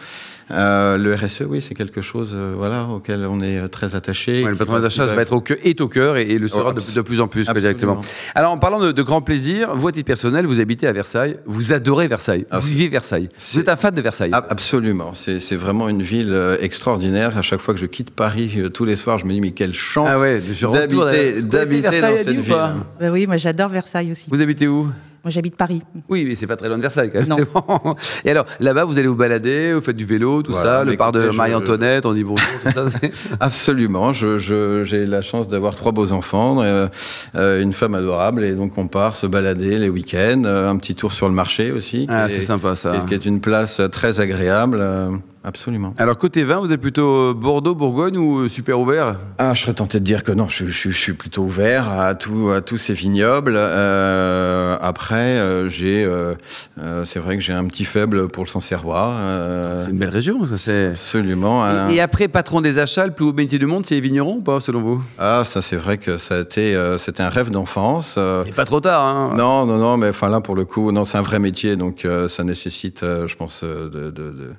Euh, 0.49 0.97
le 0.97 1.13
RSE, 1.13 1.43
oui, 1.47 1.61
c'est 1.61 1.75
quelque 1.75 2.01
chose 2.01 2.31
euh, 2.33 2.53
voilà, 2.55 2.85
auquel 2.85 3.25
on 3.29 3.41
est 3.41 3.57
euh, 3.57 3.67
très 3.67 3.95
attaché. 3.95 4.43
Ouais, 4.45 4.51
Le 4.51 4.55
patron 4.55 4.79
des 4.79 4.85
achats 4.85 5.05
va 5.05 5.21
être 5.21 5.33
au 5.33 5.41
cœur, 5.41 5.57
est 5.63 5.81
au 5.81 5.87
cœur 5.89 6.15
et, 6.17 6.21
et 6.23 6.39
le 6.39 6.47
sera 6.47 6.69
Oh, 6.69 6.73
de, 6.73 7.01
plus 7.01 7.19
en 7.21 7.27
plus 7.27 7.47
directement. 7.51 8.01
Alors, 8.33 8.53
en 8.53 8.57
parlant 8.57 8.79
de, 8.79 8.91
de 8.91 9.01
grand 9.03 9.21
plaisir, 9.21 9.75
vous, 9.75 9.89
à 9.89 9.91
titre 9.91 10.05
personnel, 10.07 10.45
vous 10.45 10.59
habitez 10.59 10.87
à 10.87 10.93
Versailles, 10.93 11.37
vous 11.45 11.73
adorez 11.73 12.07
Versailles, 12.07 12.45
Ah, 12.49 12.59
vous 12.59 12.67
c'est- 12.67 12.73
vivez 12.73 12.89
Versailles. 12.89 13.29
Vous 13.53 13.59
êtes 13.59 13.69
un 13.69 13.75
fan 13.75 13.93
de 13.93 14.01
Versailles. 14.01 14.31
Absolument, 14.33 15.13
c'est 15.13 15.55
vraiment 15.55 15.89
une 15.89 16.01
ville 16.01 16.33
extraordinaire. 16.61 17.37
À 17.37 17.41
chaque 17.41 17.59
fois 17.61 17.73
que 17.73 17.79
je 17.79 17.85
quitte 17.85 18.11
Paris 18.11 18.53
euh, 18.57 18.69
tous 18.69 18.85
les 18.85 18.95
soirs, 18.95 19.17
je 19.17 19.25
me 19.25 19.33
dis 19.33 19.41
mais 19.41 19.51
quelle 19.51 19.73
chance 19.73 20.07
Ah 20.11 20.19
ouais, 20.19 20.39
d'habiter 20.41 21.41
dans 21.41 21.57
Versailles, 21.91 22.17
cette 22.19 22.29
ville. 22.29 22.43
pas 22.53 22.73
Ben 22.99 23.11
oui, 23.11 23.27
moi 23.27 23.37
j'adore 23.37 23.69
Versailles 23.69 24.11
aussi. 24.11 24.27
Vous 24.31 24.41
habitez 24.41 24.67
où? 24.67 24.87
Moi 25.27 25.31
j'habite 25.33 25.57
Paris. 25.57 25.81
Oui, 26.07 26.23
mais 26.25 26.35
c'est 26.35 26.47
pas 26.47 26.55
très 26.55 26.69
loin 26.69 26.77
de 26.77 26.81
Versailles 26.81 27.09
quand 27.11 27.19
même. 27.19 27.27
Non. 27.27 27.35
bon. 27.53 27.95
Et 28.23 28.31
alors, 28.31 28.45
là-bas, 28.61 28.85
vous 28.85 28.97
allez 28.97 29.09
vous 29.09 29.17
balader, 29.17 29.73
vous 29.73 29.81
faites 29.81 29.97
du 29.97 30.05
vélo, 30.05 30.41
tout 30.41 30.53
Voilà, 30.53 30.79
ça, 30.79 30.83
le 30.85 30.95
parc 30.95 31.13
de 31.15 31.23
je- 31.23 31.35
Marie-Antoinette, 31.35 32.05
on 32.05 32.13
dit 32.13 32.23
bonjour, 32.23 32.47
tout 32.63 32.71
ça. 32.71 32.85
Absolument, 33.41 34.13
je- 34.13 34.37
je- 34.37 34.85
j'ai 34.85 35.05
la 35.05 35.21
chance 35.21 35.49
d'avoir 35.49 35.75
trois 35.75 35.91
beaux 35.91 36.13
enfants, 36.13 36.61
euh, 36.61 36.87
euh, 37.35 37.61
une 37.61 37.73
femme 37.73 37.93
adorable, 37.95 38.45
et 38.45 38.53
donc 38.53 38.77
on 38.77 38.87
part 38.87 39.17
se 39.17 39.27
balader 39.27 39.77
les 39.77 39.89
week-ends, 39.89 40.43
euh, 40.45 40.69
un 40.69 40.77
petit 40.77 40.95
tour 40.95 41.11
sur 41.11 41.27
le 41.27 41.33
marché 41.35 41.73
aussi, 41.73 42.05
Ah, 42.09 42.27
est, 42.27 42.29
c'est 42.29 42.41
sympa 42.41 42.75
ça. 42.75 43.03
qui 43.07 43.13
est 43.13 43.25
une 43.25 43.41
place 43.41 43.81
très 43.91 44.21
agréable, 44.21 44.77
euh, 44.79 45.11
absolument. 45.47 45.93
Alors, 45.97 46.17
côté 46.17 46.43
vin, 46.43 46.57
vous 46.59 46.71
êtes 46.71 46.81
plutôt 46.81 47.33
Bordeaux, 47.33 47.73
Bourgogne 47.75 48.17
ou 48.17 48.39
euh, 48.39 48.47
super 48.49 48.79
ouvert? 48.79 49.15
Ah, 49.37 49.53
je 49.53 49.61
serais 49.61 49.73
tenté 49.73 49.99
de 49.99 50.03
dire 50.05 50.23
que 50.23 50.31
non, 50.31 50.47
je, 50.49 50.67
je- 50.67 50.89
je 50.91 50.97
suis 50.97 51.13
plutôt 51.13 51.43
ouvert 51.43 51.89
à, 51.89 52.13
tout, 52.15 52.49
à 52.51 52.61
tous 52.61 52.77
ces 52.77 52.93
vignobles. 52.93 53.55
Euh, 53.55 54.77
après, 54.81 55.37
euh, 55.37 55.69
j'ai, 55.69 56.03
euh, 56.03 56.33
euh, 56.79 57.05
c'est 57.05 57.19
vrai 57.19 57.37
que 57.37 57.43
j'ai 57.43 57.53
un 57.53 57.65
petit 57.65 57.85
faible 57.85 58.27
pour 58.27 58.43
le 58.43 58.49
Sancerrois. 58.49 59.11
euh, 59.17 59.81
C'est 59.81 59.91
une 59.91 59.97
belle 59.97 60.09
région, 60.09 60.45
ça 60.45 60.57
c'est. 60.57 60.87
absolument. 60.91 61.63
un- 61.63 61.89
Et, 61.89 61.95
et 61.95 62.01
après, 62.01 62.27
patron 62.27 62.61
des 62.61 62.77
achats, 62.79 63.05
le 63.05 63.13
plus 63.13 63.25
haut 63.25 63.33
métier 63.33 63.59
du 63.59 63.65
monde, 63.65 63.85
c'est 63.85 63.95
les 63.95 64.01
vignerons 64.01 64.35
ou 64.37 64.41
pas, 64.41 64.59
selon 64.59 64.81
vous? 64.81 65.03
Ah, 65.17 65.43
ça 65.45 65.61
c'est 65.61 65.75
vrai 65.77 65.97
que 65.97 66.17
ça 66.17 66.35
a 66.35 66.39
été, 66.41 66.75
euh, 66.75 66.97
c'était 66.97 67.23
un 67.23 67.29
rêve 67.29 67.49
d'enfance. 67.49 68.15
euh, 68.17 68.43
Et 68.45 68.51
pas 68.51 68.65
trop 68.65 68.79
tard, 68.79 69.05
hein 69.05 69.31
Non, 69.35 69.65
non, 69.65 69.77
non, 69.77 69.97
mais 69.97 70.09
enfin 70.09 70.29
là 70.29 70.41
pour 70.41 70.55
le 70.55 70.65
coup, 70.65 70.91
non, 70.91 71.05
c'est 71.05 71.17
un 71.17 71.21
vrai 71.21 71.39
métier, 71.39 71.75
donc 71.75 72.05
euh, 72.05 72.27
ça 72.27 72.43
nécessite, 72.43 73.03
euh, 73.03 73.27
je 73.27 73.35
pense, 73.35 73.61
euh, 73.63 73.89
de, 73.89 73.99
de, 74.11 74.31
de, 74.31 74.51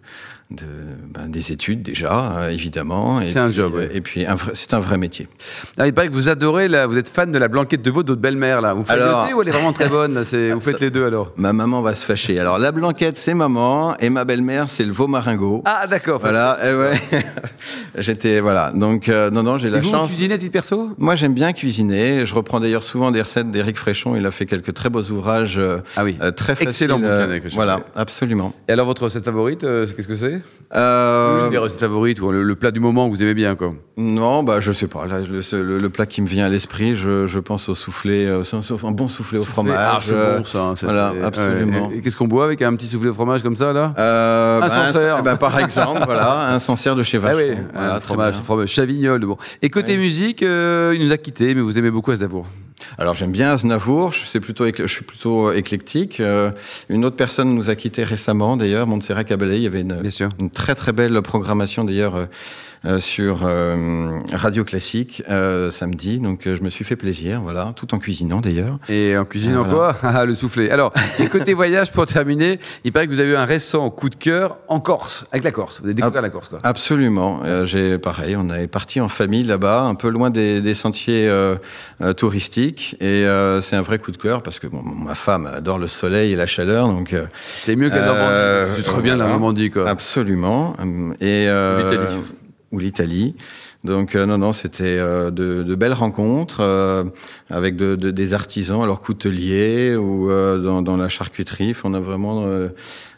de- 0.50 0.64
ben, 1.12 1.28
des 1.28 1.52
études 1.52 1.82
déjà, 1.82 2.32
euh, 2.38 2.48
évidemment. 2.48 3.20
C'est 3.26 3.38
un 3.38 3.50
job, 3.50 3.74
euh, 3.74 3.78
ouais. 3.80 3.90
Et 3.92 4.00
puis 4.00 4.24
c'est 4.54 4.72
un 4.72 4.80
vrai 4.80 4.96
métier. 4.96 5.28
Ah, 5.76 5.86
il 5.86 5.92
paraît 5.92 6.08
que 6.08 6.14
vous 6.14 6.30
adorez, 6.30 6.68
là, 6.68 6.86
vous 6.86 6.96
êtes 6.96 7.10
fan 7.10 7.30
de 7.30 7.36
la 7.38 7.48
blanquette 7.48 7.82
de 7.82 7.90
veau 7.90 8.02
de 8.02 8.08
votre 8.08 8.22
belle-mère, 8.22 8.62
là. 8.62 8.72
Vous 8.72 8.82
faites 8.82 8.92
Alors- 8.98 9.24
le 9.24 9.28
thé 9.28 9.34
ou 9.34 9.42
elle 9.42 9.48
est 9.48 9.52
vraiment 9.52 9.74
très 9.74 9.88
bonne 9.88 10.14
là, 10.14 10.22
Vous 10.54 10.60
faites 10.60 10.80
les 10.80 10.90
deux 10.90 11.04
alors? 11.04 11.32
Ma 11.36 11.52
maman 11.52 11.82
va 11.82 11.94
se 11.94 12.06
fâcher. 12.06 12.38
Alors 12.40 12.58
la 12.58 12.72
blanquette 12.72 13.18
c'est 13.18 13.34
maman 13.34 13.94
et 13.98 14.08
ma 14.08 14.24
belle-mère 14.24 14.70
c'est 14.70 14.84
le 14.86 14.92
veau 14.92 15.06
maringot. 15.06 15.62
Ah, 15.66 15.86
d'accord. 15.86 16.18
Voilà, 16.20 16.56
eh 16.64 16.72
ouais. 16.72 16.94
J'étais 17.98 18.40
voilà. 18.40 18.70
Donc 18.74 19.08
euh, 19.10 19.30
non 19.30 19.42
non, 19.42 19.58
j'ai 19.58 19.68
la 19.68 19.80
vous, 19.80 19.84
vous 19.86 19.90
chance. 19.90 20.08
cuisinez 20.08 20.34
à 20.34 20.38
titre 20.38 20.52
perso? 20.52 20.90
Moi, 20.98 21.14
j'aime 21.14 21.34
bien 21.34 21.52
cuisiner. 21.52 22.24
Je 22.24 22.34
reprends 22.34 22.58
d'ailleurs 22.60 22.82
souvent 22.82 23.10
des 23.10 23.20
recettes 23.20 23.50
d'Éric 23.50 23.76
Fréchon. 23.76 24.16
Il 24.16 24.24
a 24.24 24.30
fait 24.30 24.46
quelques 24.46 24.72
très 24.72 24.88
beaux 24.88 25.02
ouvrages 25.02 25.58
euh, 25.58 25.78
Ah 25.96 26.04
oui. 26.04 26.16
euh, 26.22 26.30
très 26.30 26.54
faciles. 26.54 26.68
Excellent 26.90 26.98
bouquin. 26.98 27.38
Voilà, 27.52 27.80
absolument. 27.96 28.54
Et 28.68 28.72
alors, 28.72 28.86
votre 28.86 29.02
recette 29.04 29.24
favorite, 29.26 29.60
qu'est-ce 29.60 30.08
que 30.08 30.16
c'est? 30.16 30.37
Euh, 30.74 31.44
Une 31.46 31.50
des 31.50 31.56
recettes 31.56 31.80
favorites 31.80 32.20
ou 32.20 32.30
le, 32.30 32.42
le 32.42 32.54
plat 32.54 32.70
du 32.70 32.78
moment 32.78 33.08
que 33.08 33.14
vous 33.14 33.22
aimez 33.22 33.32
bien, 33.32 33.54
quoi. 33.54 33.72
Non, 33.96 34.42
bah 34.42 34.60
je 34.60 34.70
sais 34.70 34.86
pas. 34.86 35.06
Là, 35.06 35.20
le, 35.20 35.62
le- 35.62 35.78
le 35.78 35.88
plat 35.88 36.04
qui 36.04 36.20
me 36.20 36.26
vient 36.26 36.44
à 36.44 36.50
l'esprit, 36.50 36.94
je, 36.94 37.26
je 37.26 37.38
pense 37.38 37.70
au 37.70 37.74
soufflé, 37.74 38.26
euh, 38.26 38.42
un 38.84 38.90
bon 38.90 39.08
soufflé 39.08 39.38
au 39.38 39.44
fromage. 39.44 39.76
Ah, 39.78 39.98
c'est 40.02 40.12
euh, 40.12 40.36
bon, 40.38 40.44
ça. 40.44 40.62
hein, 40.66 40.76
ça, 40.76 40.86
voilà, 40.88 41.12
c'est- 41.18 41.24
absolument. 41.24 41.88
ouais. 41.88 41.94
Et, 41.94 41.98
et 41.98 42.00
qu'est-ce 42.02 42.18
qu'on 42.18 42.28
boit 42.28 42.44
avec 42.44 42.60
un 42.60 42.74
petit 42.74 42.86
soufflé 42.86 43.08
au 43.08 43.14
fromage 43.14 43.42
comme 43.42 43.56
ça, 43.56 43.72
là 43.72 43.94
Euh, 43.98 44.58
Un 44.58 44.60
bah, 44.68 44.92
Sancerre. 44.92 45.38
par 45.38 45.58
exemple, 45.58 46.02
voilà, 46.04 46.40
un 46.50 46.58
Sancerre 46.58 46.96
de 46.96 47.02
chez 47.02 47.18
Ah 47.24 47.32
oui, 47.34 47.52
Voilà, 47.72 47.90
très 47.92 48.00
fromage, 48.00 48.34
fromage 48.36 48.68
Chavignol. 48.68 49.20
Bon. 49.24 49.38
Et 49.62 49.70
côté 49.70 49.92
Ouais. 49.92 49.98
musique, 49.98 50.42
il 50.42 51.02
nous 51.02 51.12
a 51.12 51.16
quittés, 51.16 51.54
mais 51.54 51.62
vous 51.62 51.78
aimez 51.78 51.90
beaucoup 51.90 52.10
Aznavour. 52.10 52.46
Alors 52.98 53.14
j'aime 53.14 53.32
bien 53.32 53.52
Aznavour, 53.52 54.12
je, 54.12 54.38
plutôt, 54.38 54.64
suis 54.86 55.04
plutôt 55.04 55.52
éclectique. 55.52 56.20
Euh, 56.20 56.50
une 56.88 57.04
autre 57.04 57.16
personne 57.16 57.54
nous 57.54 57.70
a 57.70 57.76
quittés 57.76 58.04
récemment, 58.04 58.56
d'ailleurs, 58.56 58.86
Montserrat 58.86 59.24
Caballé. 59.24 59.56
Il 59.56 59.62
y 59.62 59.66
avait 59.66 59.80
une, 59.80 60.50
très 60.50 60.74
très 60.74 60.92
belle 60.92 61.20
programmation 61.22 61.84
d'ailleurs 61.84 62.16
euh, 62.16 62.24
euh, 62.24 62.26
sur 63.00 63.40
euh, 63.44 64.18
Radio 64.32 64.64
Classique 64.64 65.22
euh, 65.28 65.70
samedi. 65.70 66.18
Donc 66.20 66.46
euh, 66.46 66.56
je 66.56 66.62
me 66.62 66.70
suis 66.70 66.84
fait 66.84 66.96
plaisir, 66.96 67.40
voilà, 67.42 67.72
tout 67.76 67.94
en 67.94 67.98
cuisinant 67.98 68.40
d'ailleurs. 68.40 68.78
Et 68.88 69.16
en 69.16 69.24
Ah, 69.24 69.60
en 69.60 69.64
quoi? 69.64 69.96
Ah, 70.02 70.24
Le 70.24 70.34
soufflé. 70.34 70.70
Alors, 70.70 70.92
et 71.18 71.26
côté 71.26 71.54
voyage, 71.54 71.92
pour 71.92 72.06
terminer, 72.06 72.58
il 72.84 72.92
paraît 72.92 73.06
que 73.06 73.12
vous 73.12 73.20
avez 73.20 73.30
eu 73.30 73.36
un 73.36 73.44
récent 73.44 73.88
coup 73.90 74.08
de 74.08 74.14
cœur 74.14 74.58
en 74.68 74.80
Corse, 74.80 75.26
avec 75.32 75.44
la 75.44 75.50
Corse. 75.50 75.80
Vous 75.80 75.86
avez 75.86 75.94
découvert 75.94 76.22
la 76.22 76.30
Corse, 76.30 76.48
quoi. 76.48 76.58
Absolument. 76.62 77.40
Euh, 77.44 77.64
j'ai 77.64 77.98
pareil, 77.98 78.36
on 78.36 78.48
est 78.50 78.66
parti 78.68 79.00
en 79.00 79.08
famille 79.08 79.42
là-bas, 79.44 79.82
un 79.82 79.94
peu 79.94 80.08
loin 80.08 80.30
des, 80.30 80.60
des 80.60 80.74
sentiers 80.74 81.28
euh, 81.28 81.56
euh, 82.00 82.12
touristiques, 82.12 82.96
et 83.00 83.24
euh, 83.24 83.60
c'est 83.60 83.76
un 83.76 83.82
vrai 83.82 83.98
coup 83.98 84.10
de 84.12 84.16
cœur 84.16 84.42
parce 84.42 84.58
que 84.58 84.66
bon, 84.66 84.82
ma 84.82 85.14
femme 85.14 85.46
adore 85.46 85.78
le 85.78 85.88
soleil 85.88 86.32
et 86.32 86.36
la 86.36 86.46
chaleur, 86.46 86.88
donc 86.88 87.12
euh, 87.12 87.26
C'est 87.62 87.76
mieux 87.76 87.90
que 87.90 87.96
la 87.96 88.12
Euh, 88.12 88.62
Normandie. 88.62 88.76
C'est 88.76 88.82
trop 88.90 89.00
bien 89.00 89.12
la 89.16 89.24
voilà. 89.24 89.32
Normandie, 89.32 89.70
quoi. 89.70 89.88
absolument. 89.88 90.74
Et 91.20 91.46
euh. 91.48 92.06
Ou 92.72 92.78
l'Italie. 92.78 93.34
Donc 93.84 94.14
euh, 94.14 94.26
non, 94.26 94.38
non, 94.38 94.52
c'était 94.52 94.84
euh, 94.84 95.30
de, 95.30 95.74
belles 95.74 95.92
rencontres 95.92 96.60
euh, 96.60 97.04
avec 97.50 97.76
de, 97.76 97.96
de- 97.96 98.10
des 98.10 98.34
artisans, 98.34 98.82
alors 98.82 99.00
couteliers 99.00 99.96
ou 99.96 100.28
dans, 100.28 100.96
la 100.96 101.08
charcuterie. 101.08 101.74
On 101.84 101.94
a 101.94 102.00
vraiment 102.00 102.46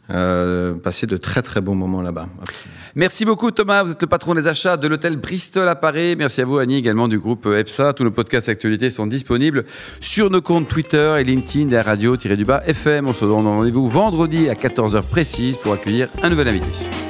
passé 0.08 1.06
de 1.06 1.16
très 1.16 1.42
très 1.42 1.60
bons 1.60 1.74
moments 1.74 2.02
là-bas. 2.02 2.28
Merci 2.96 3.24
beaucoup 3.24 3.52
Thomas, 3.52 3.84
vous 3.84 3.92
êtes 3.92 4.02
le 4.02 4.08
patron 4.08 4.34
des 4.34 4.48
achats 4.48 4.76
de 4.76 4.88
l'hôtel 4.88 5.16
Bristol 5.16 5.68
à 5.68 5.76
Paris. 5.76 6.16
Merci 6.18 6.40
à 6.40 6.44
vous 6.44 6.58
Annie 6.58 6.76
également 6.76 7.08
du 7.08 7.18
groupe 7.18 7.46
EPSA. 7.46 7.92
Tous 7.92 8.04
nos 8.04 8.10
podcasts 8.10 8.48
actualités 8.48 8.90
sont 8.90 9.06
disponibles 9.06 9.64
sur 10.00 10.30
nos 10.30 10.42
comptes 10.42 10.68
Twitter 10.68 11.16
et 11.18 11.24
LinkedIn 11.24 11.66
de 11.66 11.74
la 11.74 11.82
radio-du-bas 11.82 12.62
FM. 12.66 13.08
On 13.08 13.14
se 13.14 13.24
donne 13.24 13.46
rendez-vous 13.46 13.88
vendredi 13.88 14.48
à 14.48 14.54
14h 14.54 15.02
précise 15.04 15.56
pour 15.56 15.72
accueillir 15.72 16.08
un 16.22 16.28
nouvel 16.28 16.48
invité. 16.48 17.09